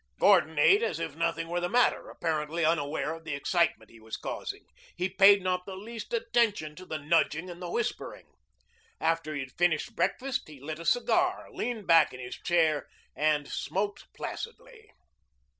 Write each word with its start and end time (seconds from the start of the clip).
Gordon 0.19 0.57
ate 0.57 0.81
as 0.81 0.99
if 0.99 1.15
nothing 1.15 1.47
were 1.47 1.59
the 1.59 1.69
matter, 1.69 2.09
apparently 2.09 2.65
unaware 2.65 3.13
of 3.13 3.23
the 3.23 3.35
excitement 3.35 3.91
he 3.91 3.99
was 3.99 4.17
causing. 4.17 4.65
He 4.95 5.07
paid 5.07 5.43
not 5.43 5.67
the 5.67 5.75
least 5.75 6.11
attention 6.11 6.75
to 6.77 6.87
the 6.87 6.97
nudging 6.97 7.51
and 7.51 7.61
the 7.61 7.69
whispering. 7.69 8.25
After 8.99 9.35
he 9.35 9.41
had 9.41 9.51
finished 9.51 9.95
breakfast, 9.95 10.47
he 10.47 10.59
lit 10.59 10.79
a 10.79 10.85
cigar, 10.85 11.49
leaned 11.51 11.85
back 11.85 12.15
in 12.15 12.19
his 12.19 12.33
chair, 12.33 12.87
and 13.15 13.47
smoked 13.47 14.11
placidly. 14.15 14.89